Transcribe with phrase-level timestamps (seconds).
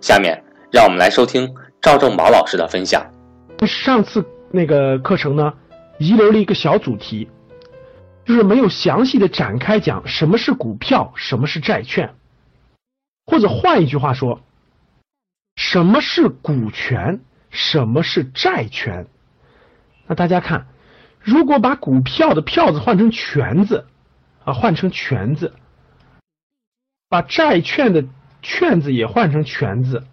[0.00, 3.04] 下面让我们来收听赵正宝老师的分享。
[3.66, 5.52] 上次那个课程呢，
[5.98, 7.28] 遗留了一个小主题，
[8.24, 12.14] 就是没有详细的展开讲什么是股票，什么是债券，
[13.26, 14.40] 或者换一句话说，
[15.56, 17.20] 什么是股权，
[17.50, 19.06] 什么是债权。
[20.06, 20.66] 那大家看，
[21.20, 23.86] 如果把股票的票子换成权字
[24.44, 25.52] 啊，换成权字，
[27.10, 28.02] 把债券的。
[28.42, 30.04] 券子也换成权字，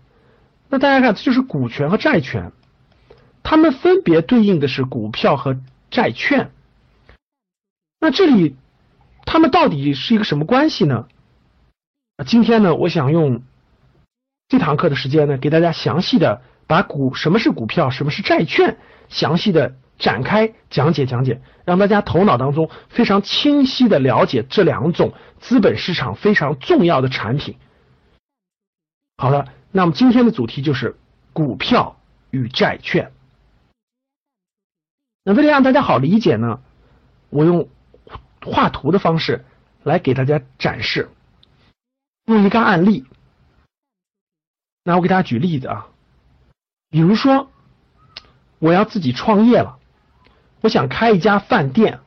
[0.69, 2.51] 那大家看，这就是股权和债权，
[3.43, 5.57] 它们分别对应的是股票和
[5.89, 6.51] 债券。
[7.99, 8.55] 那这里
[9.25, 11.07] 它们到底是一个什么关系呢？
[12.25, 13.41] 今天呢，我想用
[14.47, 18.77] 这堂课的时间呢，给大家详细的把股什么是股票，什么是债券，
[19.09, 27.55] 详细的展开讲解讲解，让大家头脑当中非常清晰的了解这两种资本市场非常重要的产品。
[29.19, 30.95] 好了，那么今天的主题就是
[31.33, 33.11] 股票与债券。
[35.23, 36.61] 那为了让大家好理解呢，
[37.29, 37.67] 我用
[38.45, 39.43] 画图的方式
[39.81, 41.09] 来给大家展示，
[42.25, 43.07] 用一个案例。
[44.83, 45.87] 那我给大家举例子啊，
[46.91, 47.49] 比如说
[48.59, 49.79] 我要自己创业了，
[50.61, 52.01] 我想开一家饭店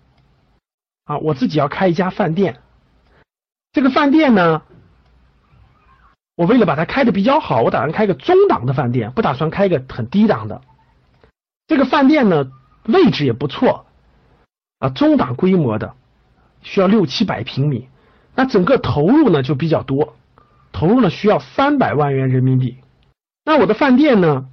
[1.07, 2.63] 啊，我自己要开一家饭店，
[3.73, 4.63] 这个饭店呢。
[6.41, 10.63] 我为了把它开的比较好，我打算开个中档的饭店，不打算开个很低档的。
[11.67, 12.51] 这个饭店呢，
[12.85, 13.85] 位置也不错
[14.79, 15.95] 啊，中档规模的，
[16.63, 17.91] 需要六七百平米。
[18.35, 20.17] 那整个投入呢就比较多，
[20.73, 22.79] 投入呢需要三百万元人民币。
[23.45, 24.49] 那我的饭店呢，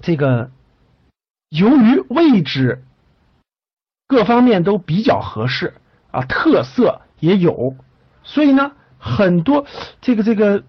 [0.00, 0.50] 这个
[1.50, 2.82] 由于位置
[4.06, 5.74] 各方面都比较合适
[6.10, 7.76] 啊，特色也有，
[8.22, 8.72] 所以呢。
[8.98, 9.64] 很多
[10.00, 10.64] 这个这个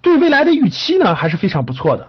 [0.00, 2.08] 对未来的预期呢还是非常不错的，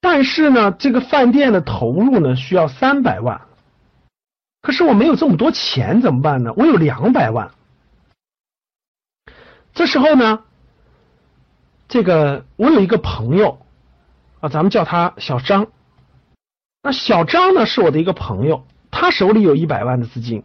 [0.00, 3.42] 但是呢，这个饭店的投入呢需要三百万，
[4.60, 6.52] 可是我没有这么多钱怎么办呢？
[6.56, 7.52] 我有两百万，
[9.72, 10.40] 这时候呢，
[11.88, 13.60] 这个我有一个朋友
[14.40, 15.68] 啊，咱们叫他小张，
[16.82, 20.42] 那小张呢是我的一个朋友，他手里有一百万的资金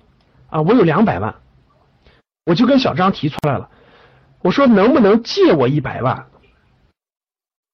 [0.49, 1.35] 啊，我有两百万，
[2.45, 3.69] 我就跟小张提出来了。
[4.41, 6.27] 我说能不能借我一百万？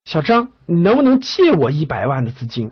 [0.05, 2.71] 小张，你能不能借我一百万的资金？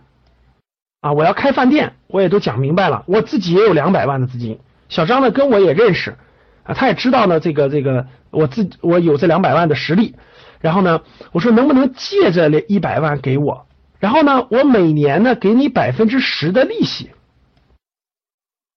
[1.01, 4.59] 啊，我要开饭店，我也都讲明白了，我自己也有两百万的资金。
[4.89, 6.17] 小张呢，跟我也认识
[6.63, 10.15] 啊，他也知道呢，这个这个，我自我有这两百万的实力。
[10.61, 11.01] 然后呢，
[11.31, 13.67] 我说能不能借这一百万给我？
[13.99, 17.11] 然后呢，我每年呢给你百分之十的利息。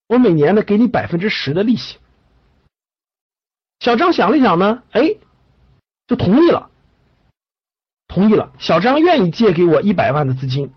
[0.08, 1.98] 我每年呢给你百分之十的利息。
[3.80, 5.14] 小张想了想呢，哎，
[6.08, 6.68] 就同意了，
[8.08, 8.50] 同意了。
[8.58, 10.72] 小张愿意借给我一百万的资金，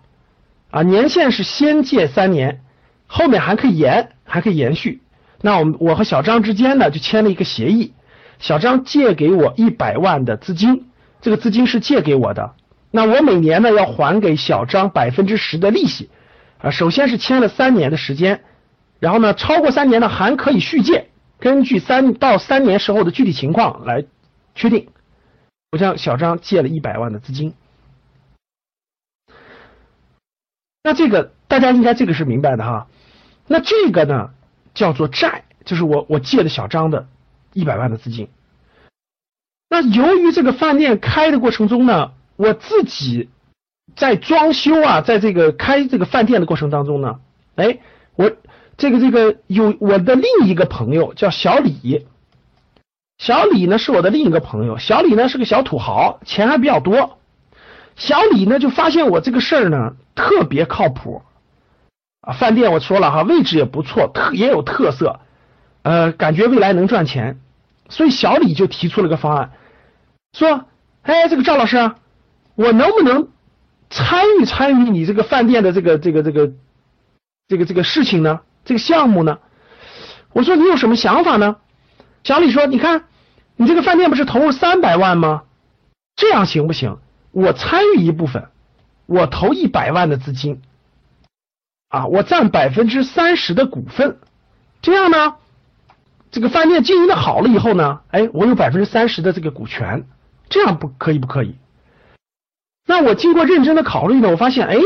[0.70, 2.62] 啊，年限是先借三年，
[3.08, 5.02] 后面还可以延，还可以延续。
[5.40, 7.92] 那我们我和小张之间呢就签了一个协议，
[8.38, 10.86] 小张借给我一百万的资金，
[11.20, 12.54] 这个资金是借给我的，
[12.92, 16.08] 那我每年呢要还给小张百分之十的利息，
[16.58, 18.44] 啊，首先是签了三年的时间，
[19.00, 21.08] 然后呢超过三年呢还可以续借。
[21.42, 24.04] 根据三到三年时候的具体情况来
[24.54, 24.86] 确定，
[25.72, 27.52] 我向小张借了一百万的资金。
[30.84, 32.86] 那这个大家应该这个是明白的哈。
[33.48, 34.30] 那这个呢
[34.72, 37.08] 叫做债，就是我我借的小张的
[37.52, 38.28] 一百万的资金。
[39.68, 43.30] 那由于这个饭店开的过程中呢，我自己
[43.96, 47.18] 在装修啊，在这个开这个饭店的过程当中呢，
[47.56, 47.80] 哎，
[48.82, 52.04] 这个这个有我的另一个朋友叫小李，
[53.16, 57.20] 小李呢是我的另一个朋友，小李呢是个小土豪，钱还比较多。
[57.94, 61.22] 小李呢就发现我这个事儿呢特别靠谱
[62.22, 65.20] 啊，饭店我说了哈，位置也不错，特也有特色，
[65.82, 67.38] 呃，感觉未来能赚钱，
[67.88, 69.52] 所以小李就提出了个方案，
[70.32, 70.64] 说，
[71.02, 71.92] 哎，这个赵老师，
[72.56, 73.28] 我能不能
[73.90, 76.50] 参与参与你这个饭店的这个这个这个
[77.46, 78.40] 这个这个事情呢？
[78.64, 79.38] 这个项目呢？
[80.32, 81.56] 我说你有什么想法呢？
[82.24, 83.04] 小李说，你看
[83.56, 85.42] 你这个饭店不是投入三百万吗？
[86.16, 86.98] 这样行不行？
[87.32, 88.48] 我参与一部分，
[89.06, 90.62] 我投一百万的资金，
[91.88, 94.18] 啊，我占百分之三十的股份，
[94.82, 95.36] 这样呢，
[96.30, 100.06] 这个饭店经营的好了以后呢，哎，我有百分之三十的这个股权，
[100.48, 101.56] 这样不可以不可以？
[102.86, 104.76] 那我经过认真的考虑呢，我发现，哎，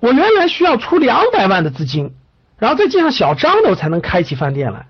[0.00, 2.14] 我原来需要出两百万的资金，
[2.62, 4.86] 然后再借上小张的，我才能开起饭店来。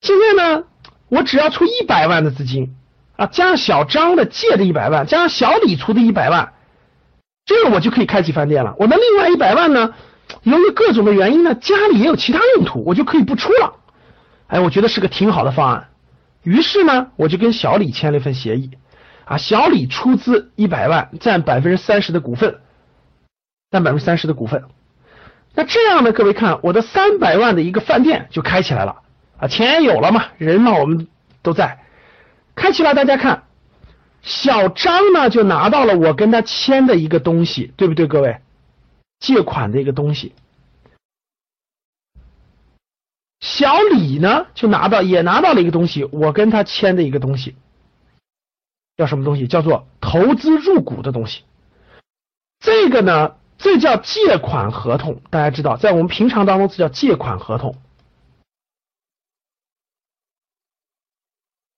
[0.00, 0.64] 现在呢，
[1.08, 2.76] 我只要出一百万的资金。
[3.16, 6.52] 啊，加上小张的借的一百万，加上小李出的一百万，
[7.44, 8.76] 这个我就可以开起饭店了。
[8.78, 9.92] 我的另外一百万呢，
[10.44, 13.74] 由于各种的原因呢，家里也有其他用途，我就可以不出了。
[14.46, 15.88] 哎，我觉得是个挺好的方案。
[16.44, 18.70] 于是呢，我就跟小李签了一份协议，
[19.24, 22.60] 啊，小李出资一百万，占百分之三十的股份，
[23.72, 24.62] 占百分之三十的股份。
[25.54, 29.02] 那这样呢，各位看，我的三百万的一个饭店就开起来了，
[29.38, 31.08] 啊，钱也有了嘛，人嘛我们
[31.42, 31.78] 都在。
[32.54, 33.44] 开起来，大家看，
[34.22, 38.40] 小张呢就拿到了我跟他签的一个东西，对不对，各位？
[39.20, 40.34] 借款的一个东西。
[43.40, 47.56] 小李呢就拿到也拿到了一个东西，我跟他签的一个东西，
[48.96, 49.46] 叫什么东西？
[49.46, 51.42] 叫做投资入股的东西。
[52.60, 57.76] 这个呢，这叫借款合同，大家知道，在我们平常当中，这叫借款合同。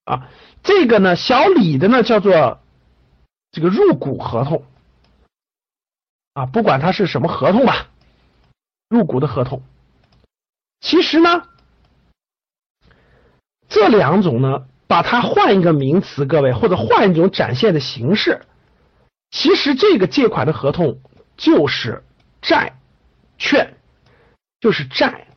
[0.05, 0.27] 啊。
[0.63, 2.59] 这个呢，小李的呢叫做
[3.51, 4.63] 这个入股合同
[6.33, 7.87] 啊，不管它是什么合同吧，
[8.89, 9.61] 入股的合同。
[10.81, 11.47] 其实呢，
[13.69, 18.43] 这两种呢，把它换一个名词，各位或者换一种展现的形式，
[19.29, 20.99] 其实这个借款的合同
[21.37, 22.03] 就是
[22.41, 22.73] 债
[23.37, 23.73] 券，
[24.59, 25.27] 就是债，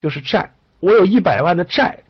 [0.00, 0.52] 就是债。
[0.80, 2.04] 我有一百万的债。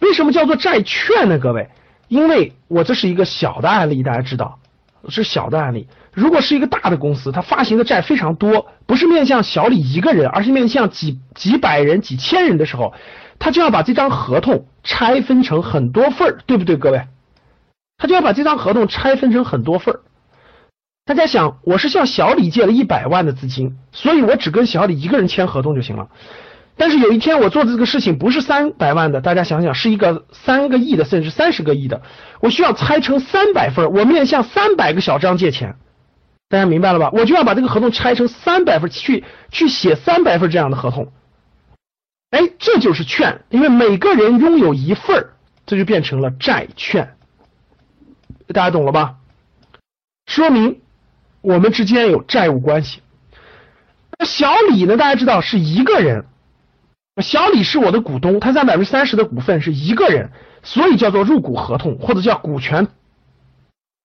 [0.00, 1.38] 为什么叫做债券呢？
[1.38, 1.70] 各位，
[2.08, 4.58] 因为我这是一个小的案例，大家知道
[5.08, 5.88] 是小的案例。
[6.12, 12.94] 如果是一个大的公司，它发行的债非常多，不是面向小李一个人，而是面向几几百人、几千人的时候，
[13.38, 17.06] 他就要把这张合同拆分成很多份儿，对不对，各位？
[17.96, 20.00] 他就要把这张合同拆分成很多份儿。
[21.04, 26.08] 大家想，我是向小李借了一百万的资金，所以我只跟小李一个人签合同就行了。
[26.76, 32.02] 但是有一天我做的这个事情不是三百万的，大家想想是一个三个亿的，甚至三十个亿的，
[32.40, 35.76] 我需要拆成三百份，我面向三百个小张借钱，
[36.48, 37.10] 大家明白了吧？
[37.12, 41.12] 我就要把这个合同拆成三百份，去去写三百份这样的合同。
[42.30, 45.30] 哎，这就是券，因为每个人拥有一份，
[45.66, 47.16] 这就变成了债券。
[48.54, 49.16] 大家懂了吧？
[50.26, 50.80] 说明
[51.42, 53.00] 我们之间有债务关系。
[54.18, 54.96] 那小李呢？
[54.96, 56.24] 大家知道是一个人。
[57.20, 60.30] 小李是我的股东，他占百分之三十的股份是一个人，
[60.62, 62.88] 所以叫做入股合同或者叫股权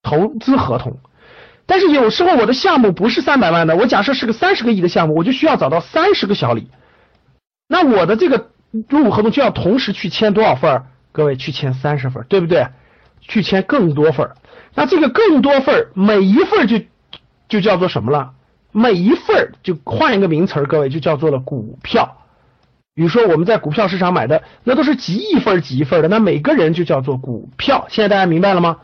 [0.01, 0.99] 投资合同。
[1.65, 6.69] 但是有时候我的项目不是三百万的，我假设是个三十个亿的项目，我就需要找到三十个小李。
[7.67, 8.49] 那我的这个
[8.89, 10.83] 入股合同就要同时去签多少份？
[11.11, 12.67] 各位去签三十份，对不对？
[13.21, 14.31] 去签更多份。
[14.75, 16.81] 那这个更多份，每一份就
[17.47, 18.33] 就叫做什么了？
[18.71, 22.17] 每一份就换一个名词，各位就叫做了股票。
[22.93, 27.87] 比如说我们在股票市场买的，那都是几亿份几亿份的，那每个人就叫做股票。
[27.89, 28.79] 现在大家明白了吗？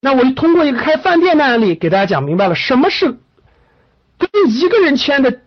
[0.00, 3.18] 那我就通过一个开饭店的案例给大家讲明白了，什么是
[4.18, 5.40] 跟一个人签的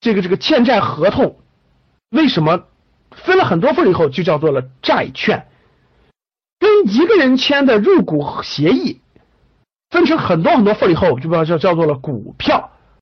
[0.00, 1.36] 这个这个欠债合同，
[2.10, 2.64] 为什么
[3.10, 5.48] 分了很多份以后就叫做了债券？
[6.60, 9.00] 跟一个人签的入股协议
[9.90, 12.69] 分成很多很多份以后，就把它叫叫做了股票。